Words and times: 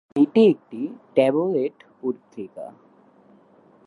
এটি 0.15 0.41
একটি 0.45 0.81
ট্যাবলয়েড 1.15 1.75
পত্রিকা। 2.01 2.67